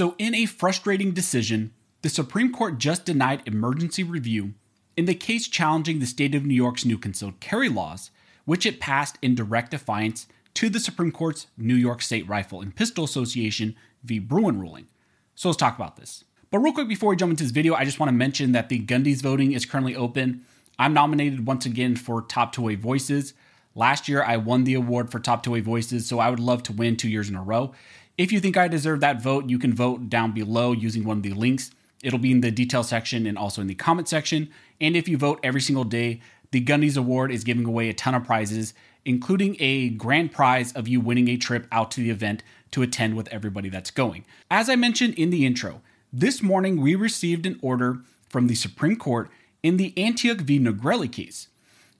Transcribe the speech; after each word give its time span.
So, 0.00 0.14
in 0.16 0.34
a 0.34 0.46
frustrating 0.46 1.10
decision, 1.10 1.74
the 2.00 2.08
Supreme 2.08 2.54
Court 2.54 2.78
just 2.78 3.04
denied 3.04 3.42
emergency 3.44 4.02
review 4.02 4.54
in 4.96 5.04
the 5.04 5.14
case 5.14 5.46
challenging 5.46 5.98
the 5.98 6.06
state 6.06 6.34
of 6.34 6.46
New 6.46 6.54
York's 6.54 6.86
new 6.86 6.96
concealed 6.96 7.38
carry 7.38 7.68
laws, 7.68 8.10
which 8.46 8.64
it 8.64 8.80
passed 8.80 9.18
in 9.20 9.34
direct 9.34 9.72
defiance 9.72 10.26
to 10.54 10.70
the 10.70 10.80
Supreme 10.80 11.12
Court's 11.12 11.48
New 11.58 11.74
York 11.74 12.00
State 12.00 12.26
Rifle 12.26 12.62
and 12.62 12.74
Pistol 12.74 13.04
Association 13.04 13.76
v. 14.02 14.18
Bruen 14.18 14.58
ruling. 14.58 14.86
So 15.34 15.50
let's 15.50 15.58
talk 15.58 15.76
about 15.76 15.96
this. 15.96 16.24
But 16.50 16.60
real 16.60 16.72
quick 16.72 16.88
before 16.88 17.10
we 17.10 17.16
jump 17.16 17.32
into 17.32 17.44
this 17.44 17.52
video, 17.52 17.74
I 17.74 17.84
just 17.84 18.00
want 18.00 18.08
to 18.08 18.16
mention 18.16 18.52
that 18.52 18.70
the 18.70 18.80
Gundies 18.80 19.20
voting 19.20 19.52
is 19.52 19.66
currently 19.66 19.94
open. 19.94 20.46
I'm 20.78 20.94
nominated 20.94 21.46
once 21.46 21.66
again 21.66 21.94
for 21.94 22.22
Top 22.22 22.54
2A 22.54 22.78
Voices. 22.78 23.34
Last 23.74 24.08
year, 24.08 24.22
I 24.22 24.38
won 24.38 24.64
the 24.64 24.74
award 24.74 25.12
for 25.12 25.20
Top 25.20 25.44
2A 25.44 25.60
Voices, 25.62 26.06
so 26.06 26.20
I 26.20 26.30
would 26.30 26.40
love 26.40 26.62
to 26.62 26.72
win 26.72 26.96
two 26.96 27.10
years 27.10 27.28
in 27.28 27.36
a 27.36 27.42
row. 27.42 27.74
If 28.18 28.32
you 28.32 28.40
think 28.40 28.56
I 28.56 28.68
deserve 28.68 29.00
that 29.00 29.22
vote, 29.22 29.48
you 29.48 29.58
can 29.58 29.74
vote 29.74 30.10
down 30.10 30.32
below 30.32 30.72
using 30.72 31.04
one 31.04 31.18
of 31.18 31.22
the 31.22 31.32
links. 31.32 31.70
It'll 32.02 32.18
be 32.18 32.32
in 32.32 32.40
the 32.40 32.50
detail 32.50 32.82
section 32.82 33.26
and 33.26 33.38
also 33.38 33.60
in 33.60 33.66
the 33.66 33.74
comment 33.74 34.08
section. 34.08 34.50
And 34.80 34.96
if 34.96 35.08
you 35.08 35.16
vote 35.16 35.40
every 35.42 35.60
single 35.60 35.84
day, 35.84 36.20
the 36.50 36.64
Gundies 36.64 36.96
Award 36.96 37.30
is 37.30 37.44
giving 37.44 37.64
away 37.64 37.88
a 37.88 37.94
ton 37.94 38.14
of 38.14 38.24
prizes, 38.24 38.74
including 39.04 39.56
a 39.60 39.90
grand 39.90 40.32
prize 40.32 40.72
of 40.72 40.88
you 40.88 41.00
winning 41.00 41.28
a 41.28 41.36
trip 41.36 41.66
out 41.70 41.90
to 41.92 42.00
the 42.00 42.10
event 42.10 42.42
to 42.72 42.82
attend 42.82 43.16
with 43.16 43.28
everybody 43.28 43.68
that's 43.68 43.90
going. 43.90 44.24
As 44.50 44.68
I 44.68 44.76
mentioned 44.76 45.14
in 45.14 45.30
the 45.30 45.46
intro, 45.46 45.80
this 46.12 46.42
morning 46.42 46.80
we 46.80 46.94
received 46.94 47.46
an 47.46 47.58
order 47.62 48.00
from 48.28 48.46
the 48.46 48.54
Supreme 48.54 48.96
Court 48.96 49.30
in 49.62 49.76
the 49.76 49.92
Antonyuk 49.96 50.40
v. 50.40 50.58
Nigrelli 50.58 51.10
case. 51.10 51.48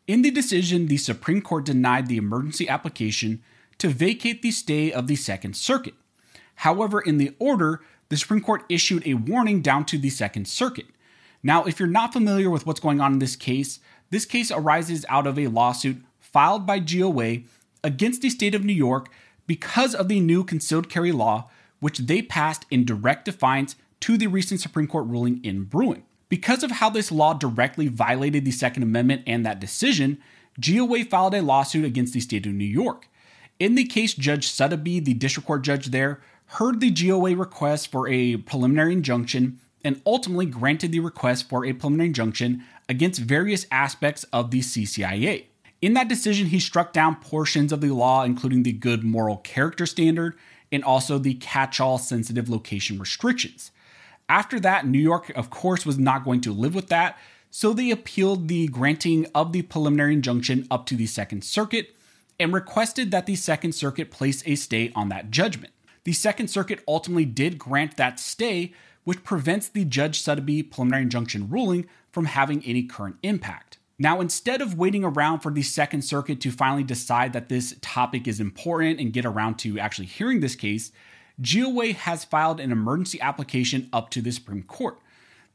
In 0.06 0.22
the 0.22 0.30
decision, 0.30 0.86
the 0.86 0.96
Supreme 0.96 1.42
Court 1.42 1.64
denied 1.64 2.08
the 2.08 2.16
emergency 2.16 2.68
application 2.68 3.42
to 3.78 3.88
vacate 3.88 4.42
the 4.42 4.50
stay 4.50 4.90
of 4.90 5.06
the 5.06 5.16
Second 5.16 5.56
Circuit. 5.56 5.94
However, 6.60 7.00
in 7.00 7.16
the 7.16 7.34
order, 7.38 7.80
the 8.10 8.18
Supreme 8.18 8.42
Court 8.42 8.64
issued 8.68 9.06
a 9.06 9.14
warning 9.14 9.62
down 9.62 9.86
to 9.86 9.96
the 9.96 10.10
Second 10.10 10.46
Circuit. 10.46 10.88
Now, 11.42 11.64
if 11.64 11.80
you're 11.80 11.88
not 11.88 12.12
familiar 12.12 12.50
with 12.50 12.66
what's 12.66 12.80
going 12.80 13.00
on 13.00 13.14
in 13.14 13.18
this 13.18 13.34
case, 13.34 13.80
this 14.10 14.26
case 14.26 14.50
arises 14.50 15.06
out 15.08 15.26
of 15.26 15.38
a 15.38 15.46
lawsuit 15.46 16.02
filed 16.18 16.66
by 16.66 16.78
GOA 16.78 17.38
against 17.82 18.20
the 18.20 18.28
state 18.28 18.54
of 18.54 18.62
New 18.62 18.74
York 18.74 19.08
because 19.46 19.94
of 19.94 20.08
the 20.08 20.20
new 20.20 20.44
concealed 20.44 20.90
carry 20.90 21.12
law, 21.12 21.48
which 21.78 21.96
they 21.96 22.20
passed 22.20 22.66
in 22.70 22.84
direct 22.84 23.24
defiance 23.24 23.74
to 24.00 24.18
the 24.18 24.26
recent 24.26 24.60
Supreme 24.60 24.86
Court 24.86 25.06
ruling 25.06 25.42
in 25.42 25.64
Bruen. 25.64 26.02
Because 26.28 26.62
of 26.62 26.72
how 26.72 26.90
this 26.90 27.10
law 27.10 27.32
directly 27.32 27.88
violated 27.88 28.44
the 28.44 28.50
Second 28.50 28.82
Amendment 28.82 29.22
and 29.26 29.46
that 29.46 29.60
decision, 29.60 30.18
GOA 30.60 31.06
filed 31.06 31.34
a 31.34 31.40
lawsuit 31.40 31.86
against 31.86 32.12
the 32.12 32.20
state 32.20 32.44
of 32.44 32.52
New 32.52 32.66
York. 32.66 33.08
In 33.58 33.76
the 33.76 33.84
case, 33.84 34.12
Judge 34.12 34.48
Suddaby, 34.48 35.02
the 35.02 35.14
district 35.14 35.46
court 35.46 35.62
judge 35.62 35.86
there, 35.86 36.20
heard 36.54 36.80
the 36.80 36.90
GOA 36.90 37.36
request 37.36 37.92
for 37.92 38.08
a 38.08 38.36
preliminary 38.38 38.92
injunction 38.92 39.60
and 39.84 40.02
ultimately 40.04 40.46
granted 40.46 40.90
the 40.90 40.98
request 40.98 41.48
for 41.48 41.64
a 41.64 41.72
preliminary 41.72 42.08
injunction 42.08 42.64
against 42.88 43.20
various 43.20 43.66
aspects 43.70 44.24
of 44.32 44.50
the 44.50 44.58
CCIA. 44.58 45.44
In 45.80 45.94
that 45.94 46.08
decision, 46.08 46.48
he 46.48 46.58
struck 46.58 46.92
down 46.92 47.16
portions 47.16 47.72
of 47.72 47.80
the 47.80 47.92
law, 47.92 48.24
including 48.24 48.64
the 48.64 48.72
good 48.72 49.04
moral 49.04 49.36
character 49.38 49.86
standard 49.86 50.36
and 50.72 50.82
also 50.82 51.18
the 51.18 51.34
catch 51.34 51.78
all 51.78 51.98
sensitive 51.98 52.48
location 52.48 52.98
restrictions. 52.98 53.70
After 54.28 54.58
that, 54.58 54.88
New 54.88 54.98
York, 54.98 55.30
of 55.36 55.50
course, 55.50 55.86
was 55.86 55.98
not 55.98 56.24
going 56.24 56.40
to 56.42 56.52
live 56.52 56.74
with 56.74 56.88
that, 56.88 57.16
so 57.52 57.72
they 57.72 57.92
appealed 57.92 58.48
the 58.48 58.66
granting 58.66 59.26
of 59.36 59.52
the 59.52 59.62
preliminary 59.62 60.14
injunction 60.14 60.66
up 60.68 60.84
to 60.86 60.96
the 60.96 61.06
Second 61.06 61.44
Circuit 61.44 61.94
and 62.40 62.52
requested 62.52 63.12
that 63.12 63.26
the 63.26 63.36
Second 63.36 63.72
Circuit 63.72 64.10
place 64.10 64.42
a 64.46 64.56
stay 64.56 64.90
on 64.96 65.10
that 65.10 65.30
judgment. 65.30 65.72
The 66.04 66.12
Second 66.12 66.48
Circuit 66.48 66.82
ultimately 66.88 67.24
did 67.24 67.58
grant 67.58 67.96
that 67.96 68.18
stay, 68.18 68.72
which 69.04 69.24
prevents 69.24 69.68
the 69.68 69.84
Judge 69.84 70.22
Suddaby 70.22 70.70
preliminary 70.70 71.02
injunction 71.02 71.48
ruling 71.48 71.86
from 72.10 72.24
having 72.26 72.64
any 72.64 72.84
current 72.84 73.16
impact. 73.22 73.78
Now, 73.98 74.22
instead 74.22 74.62
of 74.62 74.78
waiting 74.78 75.04
around 75.04 75.40
for 75.40 75.52
the 75.52 75.62
Second 75.62 76.02
Circuit 76.02 76.40
to 76.40 76.50
finally 76.50 76.84
decide 76.84 77.34
that 77.34 77.50
this 77.50 77.76
topic 77.82 78.26
is 78.26 78.40
important 78.40 78.98
and 78.98 79.12
get 79.12 79.26
around 79.26 79.58
to 79.58 79.78
actually 79.78 80.06
hearing 80.06 80.40
this 80.40 80.56
case, 80.56 80.90
GOA 81.40 81.92
has 81.92 82.24
filed 82.24 82.60
an 82.60 82.72
emergency 82.72 83.20
application 83.20 83.90
up 83.92 84.08
to 84.10 84.22
the 84.22 84.30
Supreme 84.30 84.62
Court. 84.62 84.98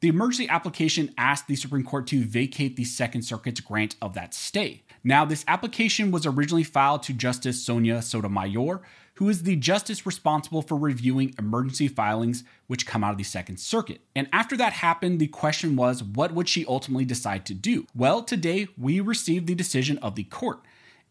The 0.02 0.10
emergency 0.10 0.48
application 0.48 1.12
asked 1.18 1.48
the 1.48 1.56
Supreme 1.56 1.84
Court 1.84 2.06
to 2.08 2.24
vacate 2.24 2.76
the 2.76 2.84
Second 2.84 3.24
Circuit's 3.24 3.62
grant 3.62 3.96
of 4.00 4.14
that 4.14 4.36
stay. 4.36 4.84
Now, 5.04 5.26
this 5.26 5.46
application 5.48 6.12
was 6.12 6.28
originally 6.28 6.64
filed 6.64 7.02
to 7.04 7.14
Justice 7.14 7.64
Sonia 7.64 8.04
Sotomayor, 8.04 8.82
who 9.16 9.30
is 9.30 9.44
the 9.44 9.56
justice 9.56 10.06
responsible 10.06 10.62
for 10.62 10.78
reviewing 10.78 11.34
emergency 11.40 11.88
filings 11.88 12.44
which 12.68 12.86
come 12.86 13.04
out 13.04 13.12
of 13.12 13.18
the 13.18 13.24
Second 13.24 13.60
Circuit. 13.60 14.02
And 14.16 14.28
after 14.32 14.58
that 14.58 14.74
happened, 14.74 15.20
the 15.20 15.28
question 15.28 15.76
was 15.76 16.04
what 16.04 16.34
would 16.34 16.50
she 16.50 16.66
ultimately 16.66 17.06
decide 17.06 17.46
to 17.46 17.54
do? 17.54 17.88
Well, 17.96 18.24
today 18.24 18.68
we 18.78 19.00
received 19.00 19.48
the 19.48 19.56
decision 19.56 19.98
of 20.00 20.16
the 20.16 20.26
court. 20.26 20.60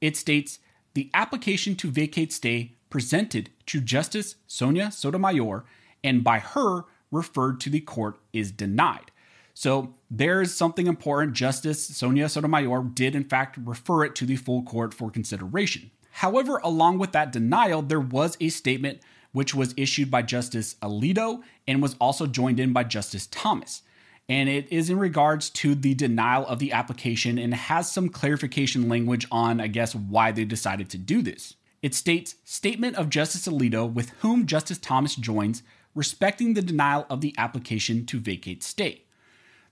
It 0.00 0.16
states 0.16 0.58
the 0.94 1.10
application 1.14 1.76
to 1.76 1.90
vacate 1.90 2.32
stay 2.32 2.72
presented 2.90 3.50
to 3.66 3.80
Justice 3.80 4.36
Sonia 4.46 4.90
Sotomayor 4.90 5.64
and 6.04 6.22
by 6.22 6.38
her 6.38 6.84
referred 7.10 7.60
to 7.60 7.70
the 7.70 7.80
court 7.80 8.18
is 8.32 8.52
denied. 8.52 9.10
So 9.54 9.94
there's 10.10 10.52
something 10.52 10.86
important. 10.86 11.32
Justice 11.32 11.86
Sonia 11.86 12.28
Sotomayor 12.28 12.82
did, 12.92 13.14
in 13.14 13.24
fact, 13.24 13.56
refer 13.56 14.04
it 14.04 14.14
to 14.16 14.26
the 14.26 14.36
full 14.36 14.62
court 14.62 14.92
for 14.92 15.10
consideration. 15.10 15.90
However, 16.18 16.60
along 16.62 16.98
with 16.98 17.10
that 17.10 17.32
denial, 17.32 17.82
there 17.82 17.98
was 17.98 18.36
a 18.38 18.48
statement 18.48 19.00
which 19.32 19.52
was 19.52 19.74
issued 19.76 20.12
by 20.12 20.22
Justice 20.22 20.76
Alito 20.80 21.42
and 21.66 21.82
was 21.82 21.96
also 22.00 22.28
joined 22.28 22.60
in 22.60 22.72
by 22.72 22.84
Justice 22.84 23.26
Thomas. 23.26 23.82
And 24.28 24.48
it 24.48 24.70
is 24.72 24.90
in 24.90 24.98
regards 25.00 25.50
to 25.50 25.74
the 25.74 25.92
denial 25.92 26.46
of 26.46 26.60
the 26.60 26.70
application 26.70 27.36
and 27.36 27.52
has 27.52 27.90
some 27.90 28.08
clarification 28.08 28.88
language 28.88 29.26
on, 29.32 29.60
I 29.60 29.66
guess, 29.66 29.92
why 29.92 30.30
they 30.30 30.44
decided 30.44 30.88
to 30.90 30.98
do 30.98 31.20
this. 31.20 31.56
It 31.82 31.96
states 31.96 32.36
Statement 32.44 32.94
of 32.94 33.10
Justice 33.10 33.48
Alito, 33.48 33.92
with 33.92 34.10
whom 34.20 34.46
Justice 34.46 34.78
Thomas 34.78 35.16
joins, 35.16 35.64
respecting 35.96 36.54
the 36.54 36.62
denial 36.62 37.06
of 37.10 37.22
the 37.22 37.34
application 37.36 38.06
to 38.06 38.20
vacate 38.20 38.62
stay. 38.62 39.02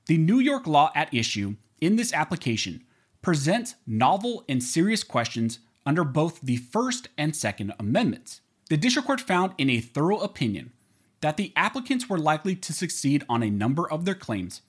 The 0.06 0.18
New 0.18 0.40
York 0.40 0.66
law 0.66 0.90
at 0.96 1.14
issue 1.14 1.54
in 1.80 1.94
this 1.94 2.12
application 2.12 2.82
presents 3.22 3.76
novel 3.86 4.44
and 4.48 4.60
serious 4.60 5.04
questions 5.04 5.60
under 5.84 6.04
both 6.04 6.40
the 6.40 6.56
First 6.56 7.08
and 7.16 7.34
Second 7.34 7.72
Amendments. 7.78 8.40
The 8.68 8.76
district 8.76 9.06
court 9.06 9.20
found 9.20 9.52
in 9.58 9.68
a 9.68 9.80
thorough 9.80 10.18
opinion 10.18 10.72
that 11.20 11.36
the 11.36 11.52
applicants 11.56 12.08
were 12.08 12.18
likely 12.18 12.56
to 12.56 12.72
succeed 12.72 13.24
on 13.28 13.42
a 13.42 13.50
number 13.50 13.90
of 13.90 14.04
their 14.04 14.14
claims, 14.14 14.62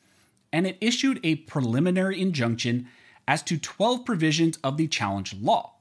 and 0.51 0.67
it 0.67 0.77
issued 0.81 1.19
a 1.23 1.35
preliminary 1.35 2.21
injunction 2.21 2.87
as 3.27 3.41
to 3.43 3.57
12 3.57 4.05
provisions 4.05 4.57
of 4.63 4.77
the 4.77 4.87
challenged 4.87 5.41
law. 5.41 5.75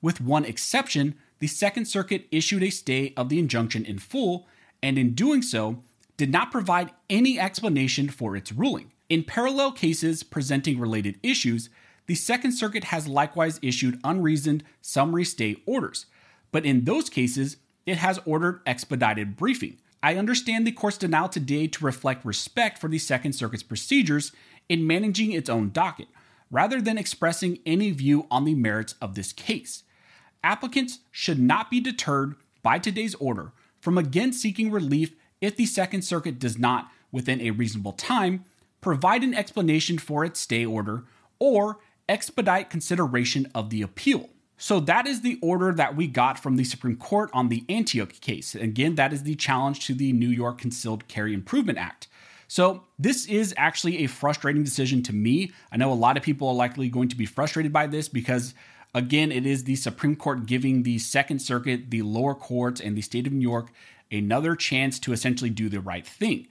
With 0.00 0.20
one 0.20 0.44
exception, 0.44 1.14
the 1.38 1.46
Second 1.46 1.86
Circuit 1.86 2.26
issued 2.30 2.62
a 2.62 2.70
stay 2.70 3.12
of 3.16 3.28
the 3.28 3.38
injunction 3.38 3.84
in 3.84 3.98
full, 3.98 4.46
and 4.82 4.98
in 4.98 5.14
doing 5.14 5.42
so, 5.42 5.82
did 6.16 6.30
not 6.30 6.52
provide 6.52 6.90
any 7.10 7.40
explanation 7.40 8.08
for 8.08 8.36
its 8.36 8.52
ruling. 8.52 8.92
In 9.08 9.24
parallel 9.24 9.72
cases 9.72 10.22
presenting 10.22 10.78
related 10.78 11.18
issues, 11.22 11.70
the 12.06 12.14
Second 12.14 12.52
Circuit 12.52 12.84
has 12.84 13.08
likewise 13.08 13.58
issued 13.62 14.00
unreasoned 14.04 14.64
summary 14.82 15.24
stay 15.24 15.56
orders, 15.66 16.06
but 16.52 16.66
in 16.66 16.84
those 16.84 17.08
cases, 17.08 17.56
it 17.86 17.96
has 17.96 18.20
ordered 18.24 18.60
expedited 18.66 19.36
briefing. 19.36 19.78
I 20.02 20.16
understand 20.16 20.66
the 20.66 20.72
court's 20.72 20.98
denial 20.98 21.28
today 21.28 21.66
to 21.66 21.84
reflect 21.84 22.26
respect 22.26 22.78
for 22.78 22.88
the 22.88 22.98
Second 22.98 23.32
Circuit's 23.32 23.62
procedures 23.62 24.32
in 24.68 24.86
managing 24.86 25.32
its 25.32 25.48
own 25.48 25.70
docket, 25.70 26.08
rather 26.50 26.80
than 26.80 26.98
expressing 26.98 27.58
any 27.64 27.90
view 27.90 28.26
on 28.30 28.44
the 28.44 28.54
merits 28.54 28.94
of 29.00 29.14
this 29.14 29.32
case. 29.32 29.82
Applicants 30.42 30.98
should 31.10 31.38
not 31.38 31.70
be 31.70 31.80
deterred 31.80 32.34
by 32.62 32.78
today's 32.78 33.14
order 33.14 33.52
from 33.80 33.96
again 33.96 34.32
seeking 34.32 34.70
relief 34.70 35.14
if 35.40 35.56
the 35.56 35.66
Second 35.66 36.02
Circuit 36.02 36.38
does 36.38 36.58
not, 36.58 36.90
within 37.10 37.40
a 37.40 37.50
reasonable 37.50 37.92
time, 37.92 38.44
provide 38.80 39.22
an 39.22 39.34
explanation 39.34 39.98
for 39.98 40.24
its 40.24 40.40
stay 40.40 40.64
order 40.66 41.04
or 41.38 41.78
expedite 42.08 42.70
consideration 42.70 43.50
of 43.54 43.70
the 43.70 43.82
appeal. 43.82 44.30
So 44.56 44.80
that 44.80 45.06
is 45.06 45.22
the 45.22 45.38
order 45.42 45.72
that 45.72 45.96
we 45.96 46.06
got 46.06 46.38
from 46.38 46.56
the 46.56 46.64
Supreme 46.64 46.96
Court 46.96 47.30
on 47.32 47.48
the 47.48 47.62
Antonyuk 47.68 48.20
case. 48.20 48.54
Again, 48.54 48.94
that 48.94 49.12
is 49.12 49.24
the 49.24 49.34
challenge 49.34 49.84
to 49.86 49.94
the 49.94 50.12
New 50.12 50.28
York 50.28 50.58
Concealed 50.58 51.08
Carry 51.08 51.34
Improvement 51.34 51.78
Act. 51.78 52.08
So, 52.46 52.84
this 52.98 53.26
is 53.26 53.54
actually 53.56 54.04
a 54.04 54.06
frustrating 54.06 54.62
decision 54.62 55.02
to 55.04 55.14
me. 55.14 55.50
I 55.72 55.78
know 55.78 55.90
a 55.90 55.94
lot 55.94 56.18
of 56.18 56.22
people 56.22 56.46
are 56.48 56.54
likely 56.54 56.88
going 56.88 57.08
to 57.08 57.16
be 57.16 57.24
frustrated 57.26 57.72
by 57.72 57.86
this 57.86 58.08
because, 58.08 58.54
again, 58.94 59.32
it 59.32 59.46
is 59.46 59.64
the 59.64 59.76
Supreme 59.76 60.14
Court 60.14 60.44
giving 60.46 60.82
the 60.82 60.98
Second 60.98 61.40
Circuit, 61.40 61.90
the 61.90 62.02
lower 62.02 62.34
courts, 62.34 62.82
and 62.82 62.96
the 62.96 63.02
state 63.02 63.26
of 63.26 63.32
New 63.32 63.40
York 63.40 63.72
another 64.10 64.54
chance 64.54 64.98
to 65.00 65.12
essentially 65.12 65.50
do 65.50 65.68
the 65.68 65.80
right 65.80 66.06
thing. 66.06 66.48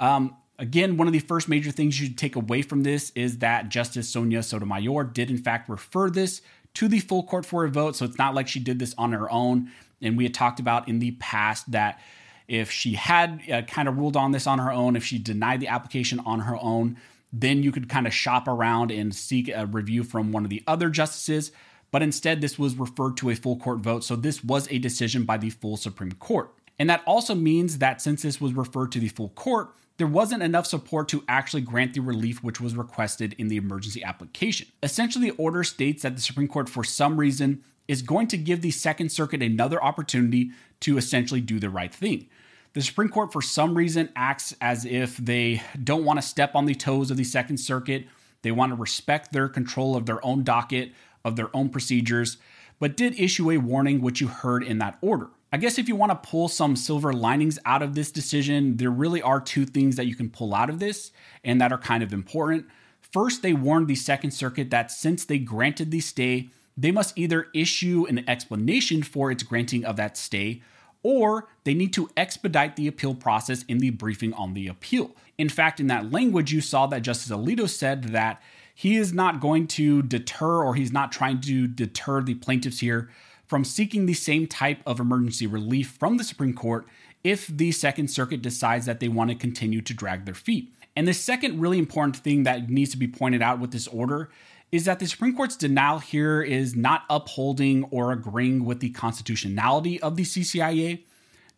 Um, 0.00 0.36
Again, 0.62 0.96
one 0.96 1.08
of 1.08 1.12
the 1.12 1.18
first 1.18 1.48
major 1.48 1.72
things 1.72 1.98
you 1.98 2.06
should 2.06 2.16
take 2.16 2.36
away 2.36 2.62
from 2.62 2.84
this 2.84 3.10
is 3.16 3.38
that 3.38 3.68
Justice 3.68 4.08
Sonia 4.08 4.42
Sotomayor 4.44 5.04
did, 5.04 5.28
in 5.28 5.38
fact, 5.38 5.68
refer 5.68 6.08
this 6.08 6.40
to 6.74 6.86
the 6.86 7.00
full 7.00 7.24
court 7.24 7.44
for 7.44 7.64
a 7.64 7.68
vote. 7.68 7.96
So 7.96 8.04
it's 8.04 8.16
not 8.16 8.34
like 8.34 8.46
she 8.46 8.60
did 8.60 8.78
this 8.78 8.94
on 8.96 9.10
her 9.10 9.28
own. 9.30 9.72
And 10.00 10.16
we 10.16 10.22
had 10.22 10.34
talked 10.34 10.60
about 10.60 10.88
in 10.88 11.00
the 11.00 11.10
past 11.18 11.72
that 11.72 12.00
If 12.48 12.70
she 12.70 12.94
had 12.94 13.40
uh, 13.50 13.62
kind 13.62 13.88
of 13.88 13.96
ruled 13.96 14.16
on 14.16 14.32
this 14.32 14.46
on 14.46 14.58
her 14.58 14.72
own, 14.72 14.96
if 14.96 15.04
she 15.04 15.18
denied 15.18 15.60
the 15.60 15.68
application 15.68 16.20
on 16.20 16.40
her 16.40 16.56
own, 16.60 16.96
then 17.32 17.62
you 17.62 17.72
could 17.72 17.88
kind 17.88 18.06
of 18.06 18.12
shop 18.12 18.46
around 18.46 18.90
and 18.90 19.14
seek 19.14 19.48
a 19.48 19.66
review 19.66 20.04
from 20.04 20.32
one 20.32 20.44
of 20.44 20.50
the 20.50 20.62
other 20.66 20.90
justices. 20.90 21.52
But 21.90 22.02
instead, 22.02 22.40
this 22.40 22.58
was 22.58 22.74
referred 22.76 23.16
to 23.18 23.30
a 23.30 23.34
full 23.34 23.56
court 23.56 23.78
vote. 23.78 24.04
So 24.04 24.16
this 24.16 24.42
was 24.44 24.70
a 24.70 24.78
decision 24.78 25.24
by 25.24 25.38
the 25.38 25.50
full 25.50 25.76
Supreme 25.76 26.12
Court. 26.12 26.52
And 26.78 26.90
that 26.90 27.02
also 27.06 27.34
means 27.34 27.78
that 27.78 28.02
since 28.02 28.22
this 28.22 28.40
was 28.40 28.54
referred 28.54 28.92
to 28.92 28.98
the 28.98 29.08
full 29.08 29.28
court, 29.30 29.70
there 29.98 30.06
wasn't 30.06 30.42
enough 30.42 30.66
support 30.66 31.08
to 31.08 31.22
actually 31.28 31.62
grant 31.62 31.94
the 31.94 32.00
relief 32.00 32.42
which 32.42 32.60
was 32.60 32.76
requested 32.76 33.34
in 33.38 33.48
the 33.48 33.56
emergency 33.56 34.02
application. 34.02 34.68
Essentially, 34.82 35.30
the 35.30 35.36
order 35.36 35.62
states 35.62 36.02
that 36.02 36.16
the 36.16 36.22
Supreme 36.22 36.48
Court, 36.48 36.68
for 36.68 36.84
some 36.84 37.18
reason, 37.18 37.62
is 37.88 38.02
going 38.02 38.26
to 38.28 38.38
give 38.38 38.62
the 38.62 38.70
Second 38.70 39.10
Circuit 39.10 39.42
another 39.42 39.82
opportunity 39.82 40.50
to 40.80 40.96
essentially 40.96 41.40
do 41.40 41.58
the 41.58 41.70
right 41.70 41.94
thing. 41.94 42.28
The 42.74 42.80
Supreme 42.80 43.10
Court, 43.10 43.32
for 43.32 43.42
some 43.42 43.76
reason, 43.76 44.08
acts 44.16 44.56
as 44.60 44.86
if 44.86 45.18
they 45.18 45.62
don't 45.82 46.04
want 46.04 46.20
to 46.20 46.26
step 46.26 46.54
on 46.54 46.64
the 46.64 46.74
toes 46.74 47.10
of 47.10 47.18
the 47.18 47.24
Second 47.24 47.58
Circuit. 47.58 48.06
They 48.40 48.50
want 48.50 48.72
to 48.72 48.76
respect 48.76 49.32
their 49.32 49.48
control 49.48 49.94
of 49.94 50.06
their 50.06 50.24
own 50.24 50.42
docket, 50.42 50.92
of 51.24 51.36
their 51.36 51.54
own 51.54 51.68
procedures, 51.68 52.38
but 52.80 52.96
did 52.96 53.20
issue 53.20 53.50
a 53.50 53.58
warning, 53.58 54.00
which 54.00 54.20
you 54.20 54.28
heard 54.28 54.64
in 54.64 54.78
that 54.78 54.96
order. 55.02 55.28
I 55.54 55.58
guess 55.58 55.78
if 55.78 55.86
you 55.86 55.96
want 55.96 56.10
to 56.10 56.30
pull 56.30 56.48
some 56.48 56.76
silver 56.76 57.12
linings 57.12 57.58
out 57.66 57.82
of 57.82 57.94
this 57.94 58.10
decision, 58.10 58.78
there 58.78 58.90
really 58.90 59.20
are 59.20 59.38
two 59.38 59.66
things 59.66 59.96
that 59.96 60.06
you 60.06 60.16
can 60.16 60.30
pull 60.30 60.54
out 60.54 60.70
of 60.70 60.78
this 60.78 61.12
and 61.44 61.60
that 61.60 61.72
are 61.72 61.78
kind 61.78 62.02
of 62.02 62.14
important. 62.14 62.64
First, 63.00 63.42
they 63.42 63.52
warned 63.52 63.86
the 63.86 63.94
Second 63.94 64.30
Circuit 64.30 64.70
that 64.70 64.90
since 64.90 65.26
they 65.26 65.38
granted 65.38 65.90
the 65.90 66.00
stay, 66.00 66.48
they 66.74 66.90
must 66.90 67.18
either 67.18 67.48
issue 67.54 68.06
an 68.08 68.26
explanation 68.26 69.02
for 69.02 69.30
its 69.30 69.42
granting 69.42 69.84
of 69.84 69.96
that 69.96 70.16
stay 70.16 70.62
or 71.02 71.48
they 71.64 71.74
need 71.74 71.92
to 71.92 72.08
expedite 72.16 72.76
the 72.76 72.88
appeal 72.88 73.14
process 73.14 73.64
in 73.64 73.78
the 73.78 73.90
briefing 73.90 74.32
on 74.32 74.54
the 74.54 74.68
appeal. 74.68 75.10
In 75.36 75.50
fact, 75.50 75.80
in 75.80 75.88
that 75.88 76.10
language, 76.10 76.52
you 76.52 76.62
saw 76.62 76.86
that 76.86 77.02
Justice 77.02 77.30
Alito 77.30 77.68
said 77.68 78.04
that 78.04 78.40
he 78.74 78.96
is 78.96 79.12
not 79.12 79.40
going 79.40 79.66
to 79.66 80.00
deter 80.02 80.62
or 80.62 80.74
he's 80.74 80.92
not 80.92 81.12
trying 81.12 81.42
to 81.42 81.66
deter 81.66 82.22
the 82.22 82.36
plaintiffs 82.36 82.78
here 82.78 83.10
from 83.52 83.64
seeking 83.64 84.06
the 84.06 84.14
same 84.14 84.46
type 84.46 84.78
of 84.86 84.98
emergency 84.98 85.46
relief 85.46 85.94
from 86.00 86.16
the 86.16 86.24
Supreme 86.24 86.54
Court 86.54 86.86
if 87.22 87.48
the 87.48 87.70
Second 87.70 88.08
Circuit 88.08 88.40
decides 88.40 88.86
that 88.86 88.98
they 88.98 89.08
want 89.08 89.28
to 89.28 89.36
continue 89.36 89.82
to 89.82 89.92
drag 89.92 90.24
their 90.24 90.32
feet. 90.32 90.72
And 90.96 91.06
the 91.06 91.12
second 91.12 91.60
really 91.60 91.78
important 91.78 92.16
thing 92.16 92.44
that 92.44 92.70
needs 92.70 92.92
to 92.92 92.96
be 92.96 93.06
pointed 93.06 93.42
out 93.42 93.60
with 93.60 93.70
this 93.70 93.86
order 93.88 94.30
is 94.70 94.86
that 94.86 95.00
the 95.00 95.06
Supreme 95.06 95.36
Court's 95.36 95.54
denial 95.54 95.98
here 95.98 96.40
is 96.40 96.74
not 96.74 97.02
upholding 97.10 97.84
or 97.90 98.10
agreeing 98.10 98.64
with 98.64 98.80
the 98.80 98.88
constitutionality 98.88 100.00
of 100.00 100.16
the 100.16 100.22
CCIA. 100.22 101.02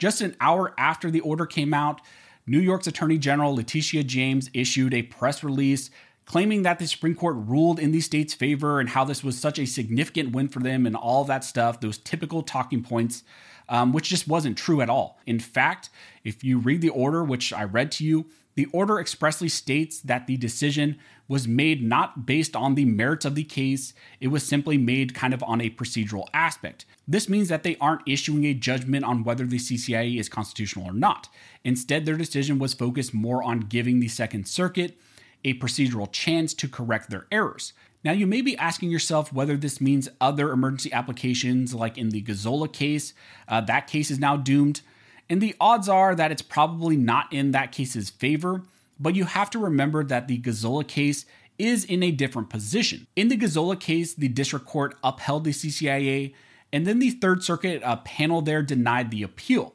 Just 0.01 0.21
an 0.21 0.35
hour 0.41 0.75
after 0.77 1.13
the 1.13 1.21
order 1.21 1.47
came 1.47 1.73
out, 1.73 2.01
New 2.45 2.59
York's 2.59 2.89
Attorney 2.89 3.19
General 3.19 3.55
Letitia 3.55 4.03
James 4.03 4.51
issued 4.53 4.95
a 4.95 5.03
press 5.03 5.45
release 5.45 5.91
claiming 6.27 6.63
that 6.63 6.79
the 6.79 6.87
Supreme 6.87 7.15
Court 7.15 7.37
ruled 7.39 7.79
in 7.79 7.93
the 7.93 8.01
state's 8.01 8.35
favor 8.35 8.81
and 8.81 8.89
how 8.89 9.05
this 9.05 9.23
was 9.23 9.39
such 9.39 9.59
a 9.59 9.67
significant 9.67 10.33
win 10.33 10.49
for 10.49 10.61
them 10.61 10.87
and 10.87 10.97
all 10.97 11.25
that 11.25 11.45
stuff, 11.45 11.81
those 11.81 11.99
typical 11.99 12.43
talking 12.43 12.83
points, 12.83 13.23
um, 13.69 13.93
which 13.93 14.09
just 14.09 14.29
wasn't 14.29 14.57
true 14.57 14.81
at 14.81 14.91
all. 14.91 15.21
In 15.27 15.39
fact, 15.39 15.91
if 16.23 16.43
you 16.43 16.59
read 16.59 16.81
the 16.81 16.89
order, 16.89 17.25
which 17.25 17.53
I 17.53 17.65
read 17.65 17.93
to 17.93 18.05
you, 18.05 18.27
the 18.57 18.67
order 18.67 19.01
expressly 19.01 19.49
states 19.49 20.01
that 20.01 20.27
the 20.27 20.37
decision 20.37 20.99
was 21.27 21.49
made 21.49 21.83
not 21.83 22.27
based 22.27 22.55
on 22.55 22.75
the 22.75 22.85
merits 22.85 23.25
of 23.25 23.35
the 23.35 23.45
case, 23.45 23.95
it 24.21 24.29
was 24.29 24.47
simply 24.47 24.79
made 24.79 25.15
kind 25.15 25.35
of 25.35 25.43
on 25.43 25.61
a 25.61 25.71
procedural 25.71 26.29
aspect. 26.33 26.85
This 27.09 27.29
means 27.29 27.49
that 27.49 27.63
they 27.63 27.77
aren't 27.81 28.07
issuing 28.07 28.45
a 28.45 28.55
judgment 28.55 29.05
on 29.05 29.25
whether 29.25 29.45
the 29.45 29.59
CCIA 29.59 30.21
is 30.21 30.29
constitutional 30.29 30.87
or 30.87 30.93
not. 30.93 31.29
Instead, 31.65 32.07
their 32.07 32.17
decision 32.17 32.59
was 32.59 32.75
focused 32.75 33.15
more 33.15 33.43
on 33.43 33.61
giving 33.61 34.01
the 34.01 34.09
Second 34.09 34.47
Circuit 34.47 34.97
a 35.45 35.59
procedural 35.59 36.11
chance 36.11 36.55
to 36.55 36.69
correct 36.69 37.11
their 37.11 37.27
errors. 37.31 37.73
Now, 38.05 38.13
you 38.13 38.27
may 38.27 38.43
be 38.43 38.57
asking 38.59 38.91
yourself 38.91 39.33
whether 39.33 39.57
this 39.57 39.81
means 39.81 40.11
other 40.21 40.53
emergency 40.53 40.93
applications, 40.93 41.75
like 41.75 41.97
in 41.97 42.11
the 42.11 42.23
Gazzola 42.23 42.71
case, 42.71 43.15
uh, 43.49 43.63
that 43.63 43.87
case 43.87 44.11
is 44.11 44.19
now 44.19 44.37
doomed. 44.37 44.83
And 45.31 45.41
the 45.41 45.55
odds 45.59 45.89
are 45.89 46.15
that 46.15 46.31
it's 46.31 46.43
probably 46.43 46.99
not 46.99 47.33
in 47.33 47.53
that 47.53 47.73
case's 47.73 48.11
favor, 48.11 48.63
but 49.01 49.15
you 49.15 49.25
have 49.25 49.49
to 49.51 49.59
remember 49.59 50.05
that 50.05 50.29
the 50.29 50.39
Gazzola 50.39 50.87
case 50.87 51.25
is 51.59 51.85
in 51.85 52.03
a 52.03 52.11
different 52.11 52.51
position. 52.51 53.07
In 53.17 53.29
the 53.29 53.39
Gazzola 53.39 53.79
case, 53.79 54.13
the 54.15 54.29
district 54.29 54.67
court 54.67 54.97
upheld 55.03 55.45
the 55.45 55.51
CCIA, 55.51 56.35
and 56.73 56.87
then 56.87 56.99
the 56.99 57.11
Third 57.11 57.43
Circuit 57.43 57.83
uh, 57.83 57.97
panel 57.97 58.43
there 58.43 58.63
denied 58.63 59.11
the 59.11 59.23
appeal. 59.23 59.75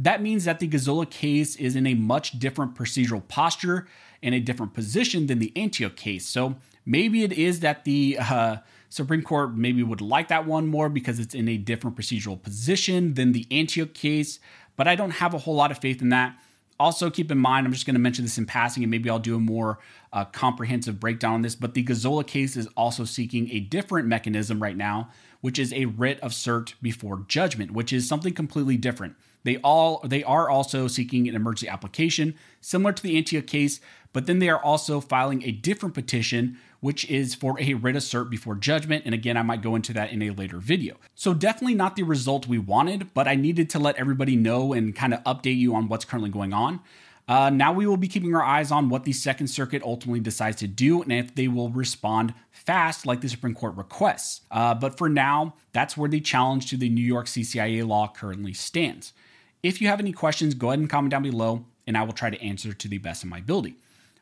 That 0.00 0.22
means 0.22 0.46
that 0.46 0.60
the 0.60 0.68
Gazzola 0.68 1.08
case 1.08 1.56
is 1.56 1.76
in 1.76 1.86
a 1.86 1.92
much 1.92 2.38
different 2.38 2.74
procedural 2.74 3.26
posture 3.28 3.86
and 4.22 4.34
a 4.34 4.40
different 4.40 4.72
position 4.72 5.26
than 5.26 5.40
the 5.40 5.52
Antonyuk 5.54 5.94
case. 5.94 6.26
So 6.26 6.56
maybe 6.86 7.22
it 7.22 7.32
is 7.32 7.60
that 7.60 7.84
the 7.84 8.16
uh, 8.18 8.56
Supreme 8.88 9.20
Court 9.20 9.54
maybe 9.54 9.82
would 9.82 10.00
like 10.00 10.28
that 10.28 10.46
one 10.46 10.68
more 10.68 10.88
because 10.88 11.20
it's 11.20 11.34
in 11.34 11.48
a 11.48 11.58
different 11.58 11.98
procedural 11.98 12.42
position 12.42 13.12
than 13.12 13.32
the 13.32 13.44
Antonyuk 13.50 13.92
case, 13.92 14.40
but 14.74 14.88
I 14.88 14.94
don't 14.94 15.10
have 15.10 15.34
a 15.34 15.38
whole 15.38 15.54
lot 15.54 15.70
of 15.70 15.76
faith 15.76 16.00
in 16.00 16.08
that. 16.08 16.34
Also, 16.78 17.10
keep 17.10 17.30
in 17.30 17.36
mind, 17.36 17.66
I'm 17.66 17.72
just 17.74 17.84
going 17.84 17.94
to 17.94 18.00
mention 18.00 18.24
this 18.24 18.38
in 18.38 18.46
passing, 18.46 18.82
and 18.82 18.90
maybe 18.90 19.10
I'll 19.10 19.18
do 19.18 19.36
a 19.36 19.40
more 19.40 19.80
uh, 20.14 20.24
comprehensive 20.24 20.98
breakdown 20.98 21.34
on 21.34 21.42
this. 21.42 21.54
But 21.54 21.74
the 21.74 21.84
Gazzola 21.84 22.26
case 22.26 22.56
is 22.56 22.66
also 22.74 23.04
seeking 23.04 23.50
a 23.50 23.60
different 23.60 24.08
mechanism 24.08 24.62
right 24.62 24.78
now, 24.78 25.10
which 25.42 25.58
is 25.58 25.74
a 25.74 25.84
writ 25.84 26.18
of 26.20 26.32
cert 26.32 26.72
before 26.80 27.26
judgment, 27.28 27.72
which 27.72 27.92
is 27.92 28.08
something 28.08 28.32
completely 28.32 28.78
different. 28.78 29.14
They 29.42 29.56
all 29.58 30.00
they 30.04 30.22
are 30.22 30.50
also 30.50 30.86
seeking 30.86 31.28
an 31.28 31.34
emergency 31.34 31.68
application, 31.68 32.34
similar 32.60 32.92
to 32.92 33.02
the 33.02 33.20
Antonyuk 33.20 33.46
case, 33.46 33.80
but 34.12 34.26
then 34.26 34.38
they 34.38 34.48
are 34.48 34.62
also 34.62 35.00
filing 35.00 35.42
a 35.42 35.52
different 35.52 35.94
petition, 35.94 36.58
which 36.80 37.08
is 37.10 37.34
for 37.34 37.58
a 37.60 37.74
writ 37.74 37.96
of 37.96 38.02
cert 38.02 38.28
before 38.28 38.54
judgment. 38.54 39.04
And 39.04 39.14
again, 39.14 39.36
I 39.36 39.42
might 39.42 39.62
go 39.62 39.74
into 39.74 39.92
that 39.94 40.12
in 40.12 40.22
a 40.22 40.30
later 40.30 40.58
video. 40.58 40.96
So 41.14 41.32
definitely 41.32 41.74
not 41.74 41.96
the 41.96 42.02
result 42.02 42.46
we 42.46 42.58
wanted, 42.58 43.14
but 43.14 43.28
I 43.28 43.34
needed 43.34 43.70
to 43.70 43.78
let 43.78 43.96
everybody 43.96 44.36
know 44.36 44.72
and 44.72 44.94
kind 44.94 45.14
of 45.14 45.22
update 45.24 45.58
you 45.58 45.74
on 45.74 45.88
what's 45.88 46.04
currently 46.04 46.30
going 46.30 46.52
on. 46.52 46.80
Uh, 47.28 47.48
now 47.48 47.72
we 47.72 47.86
will 47.86 47.96
be 47.96 48.08
keeping 48.08 48.34
our 48.34 48.42
eyes 48.42 48.72
on 48.72 48.88
what 48.88 49.04
the 49.04 49.12
Second 49.12 49.46
Circuit 49.46 49.82
ultimately 49.84 50.18
decides 50.18 50.56
to 50.56 50.66
do 50.66 51.00
and 51.00 51.12
if 51.12 51.32
they 51.32 51.46
will 51.46 51.68
respond 51.68 52.34
fast 52.50 53.06
like 53.06 53.20
the 53.20 53.28
Supreme 53.28 53.54
Court 53.54 53.76
requests. 53.76 54.40
Uh, 54.50 54.74
but 54.74 54.98
for 54.98 55.08
now, 55.08 55.54
that's 55.72 55.96
where 55.96 56.08
the 56.08 56.20
challenge 56.20 56.68
to 56.70 56.76
the 56.76 56.88
New 56.88 57.04
York 57.04 57.26
CCIA 57.26 57.86
law 57.86 58.12
currently 58.12 58.52
stands. 58.52 59.12
If 59.62 59.82
you 59.82 59.88
have 59.88 60.00
any 60.00 60.12
questions, 60.12 60.54
go 60.54 60.68
ahead 60.68 60.78
and 60.78 60.88
comment 60.88 61.10
down 61.10 61.22
below 61.22 61.66
and 61.86 61.96
I 61.96 62.02
will 62.02 62.14
try 62.14 62.30
to 62.30 62.42
answer 62.42 62.72
to 62.72 62.88
the 62.88 62.98
best 62.98 63.22
of 63.22 63.28
my 63.28 63.38
ability. 63.38 63.76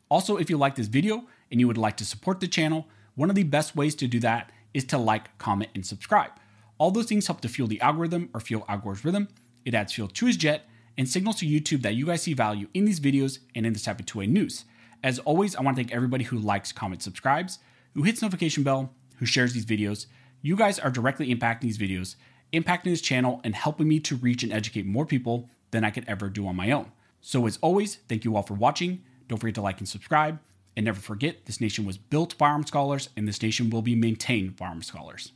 Also, 0.08 0.36
if 0.36 0.50
you 0.50 0.56
like 0.56 0.74
this 0.74 0.88
video 0.88 1.24
and 1.50 1.60
you 1.60 1.68
would 1.68 1.78
like 1.78 1.96
to 1.98 2.04
support 2.04 2.40
the 2.40 2.48
channel, 2.48 2.88
one 3.14 3.30
of 3.30 3.36
the 3.36 3.44
best 3.44 3.76
ways 3.76 3.94
to 3.96 4.08
do 4.08 4.18
that 4.20 4.50
is 4.74 4.84
to 4.86 4.98
like, 4.98 5.36
comment, 5.38 5.70
and 5.74 5.86
subscribe. 5.86 6.32
All 6.78 6.90
those 6.90 7.06
things 7.06 7.26
help 7.26 7.40
to 7.42 7.48
fuel 7.48 7.68
the 7.68 7.80
algorithm 7.80 8.30
or 8.34 8.40
fuel 8.40 8.64
Al 8.68 8.78
Gore's 8.78 9.04
rhythm. 9.04 9.28
It 9.64 9.74
adds 9.74 9.92
fuel 9.92 10.08
to 10.08 10.26
his 10.26 10.36
jet 10.36 10.68
and 10.96 11.08
signals 11.08 11.36
to 11.36 11.46
YouTube 11.46 11.82
that 11.82 11.94
you 11.94 12.06
guys 12.06 12.22
see 12.22 12.34
value 12.34 12.66
in 12.74 12.84
these 12.84 12.98
videos 12.98 13.38
and 13.54 13.64
in 13.64 13.72
this 13.72 13.84
type 13.84 14.00
of 14.00 14.06
2A 14.06 14.28
news. 14.28 14.64
As 15.04 15.20
always, 15.20 15.54
I 15.54 15.62
want 15.62 15.76
to 15.76 15.82
thank 15.82 15.92
everybody 15.92 16.24
who 16.24 16.38
likes, 16.38 16.72
comments, 16.72 17.04
subscribes, 17.04 17.60
who 17.94 18.02
hits 18.02 18.22
notification 18.22 18.64
bell, 18.64 18.92
who 19.18 19.26
shares 19.26 19.52
these 19.52 19.66
videos. 19.66 20.06
You 20.42 20.56
guys 20.56 20.78
are 20.80 20.90
directly 20.90 21.32
impacting 21.32 21.60
these 21.60 21.78
videos, 21.78 22.16
impacting 22.52 22.84
this 22.84 23.00
channel, 23.00 23.40
and 23.44 23.54
helping 23.54 23.88
me 23.88 24.00
to 24.00 24.16
reach 24.16 24.42
and 24.42 24.52
educate 24.52 24.86
more 24.86 25.06
people 25.06 25.48
than 25.70 25.84
I 25.84 25.90
could 25.90 26.04
ever 26.08 26.28
do 26.28 26.46
on 26.46 26.56
my 26.56 26.70
own. 26.70 26.92
So 27.20 27.46
as 27.46 27.58
always, 27.60 27.96
thank 28.08 28.24
you 28.24 28.36
all 28.36 28.42
for 28.42 28.54
watching. 28.54 29.02
Don't 29.28 29.38
forget 29.38 29.54
to 29.56 29.62
like 29.62 29.78
and 29.78 29.88
subscribe. 29.88 30.40
And 30.76 30.84
never 30.84 31.00
forget, 31.00 31.46
this 31.46 31.60
nation 31.60 31.84
was 31.84 31.98
built 31.98 32.38
by 32.38 32.48
armed 32.48 32.68
scholars, 32.68 33.08
and 33.16 33.26
this 33.26 33.42
nation 33.42 33.68
will 33.68 33.82
be 33.82 33.96
maintained 33.96 34.56
by 34.56 34.66
armed 34.66 34.84
scholars. 34.84 35.32